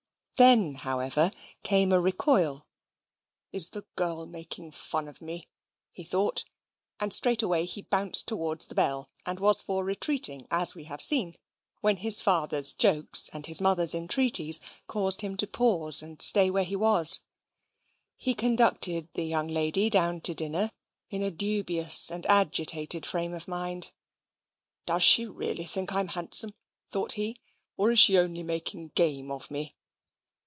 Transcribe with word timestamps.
Then, 0.43 0.73
however, 0.73 1.29
came 1.61 1.91
a 1.91 2.01
recoil. 2.01 2.65
"Is 3.51 3.69
the 3.69 3.85
girl 3.95 4.25
making 4.25 4.71
fun 4.71 5.07
of 5.07 5.21
me?" 5.21 5.47
he 5.91 6.03
thought, 6.03 6.45
and 6.99 7.13
straightway 7.13 7.67
he 7.67 7.83
bounced 7.83 8.27
towards 8.27 8.65
the 8.65 8.73
bell, 8.73 9.11
and 9.23 9.39
was 9.39 9.61
for 9.61 9.83
retreating, 9.83 10.47
as 10.49 10.73
we 10.73 10.85
have 10.85 10.99
seen, 10.99 11.35
when 11.81 11.97
his 11.97 12.21
father's 12.21 12.73
jokes 12.73 13.29
and 13.31 13.45
his 13.45 13.61
mother's 13.61 13.93
entreaties 13.93 14.59
caused 14.87 15.21
him 15.21 15.37
to 15.37 15.45
pause 15.45 16.01
and 16.01 16.23
stay 16.23 16.49
where 16.49 16.63
he 16.63 16.75
was. 16.75 17.19
He 18.17 18.33
conducted 18.33 19.09
the 19.13 19.25
young 19.25 19.47
lady 19.47 19.91
down 19.91 20.21
to 20.21 20.33
dinner 20.33 20.71
in 21.11 21.21
a 21.21 21.29
dubious 21.29 22.09
and 22.09 22.25
agitated 22.25 23.05
frame 23.05 23.35
of 23.35 23.47
mind. 23.47 23.91
"Does 24.87 25.03
she 25.03 25.27
really 25.27 25.65
think 25.65 25.93
I 25.93 25.99
am 25.99 26.07
handsome?" 26.07 26.55
thought 26.87 27.11
he, 27.11 27.37
"or 27.77 27.91
is 27.91 27.99
she 27.99 28.17
only 28.17 28.41
making 28.41 28.87
game 28.95 29.29
of 29.31 29.51
me?" 29.51 29.75